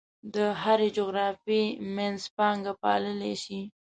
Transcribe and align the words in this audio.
د 0.33 0.35
هرې 0.61 0.87
جغرافیې 0.97 1.63
منځپانګه 1.95 2.73
پاللی 2.81 3.33
شي. 3.43 3.61